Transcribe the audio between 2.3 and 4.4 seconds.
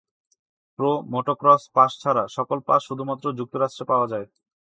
সকল পাস শুধুমাত্র যুক্তরাষ্ট্রে পাওয়া যায়।